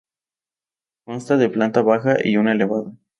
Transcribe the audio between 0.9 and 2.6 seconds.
Consta de planta baja y una